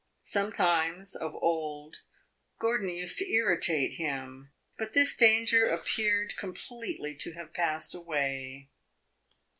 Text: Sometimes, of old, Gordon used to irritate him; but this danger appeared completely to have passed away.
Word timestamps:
Sometimes, 0.23 1.15
of 1.15 1.35
old, 1.35 1.97
Gordon 2.57 2.89
used 2.89 3.19
to 3.19 3.31
irritate 3.31 3.97
him; 3.99 4.51
but 4.75 4.93
this 4.93 5.15
danger 5.15 5.67
appeared 5.67 6.35
completely 6.37 7.13
to 7.17 7.33
have 7.33 7.53
passed 7.53 7.93
away. 7.93 8.71